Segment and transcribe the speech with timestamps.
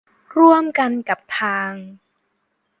[0.37, 1.71] ร่วมกันกับทาง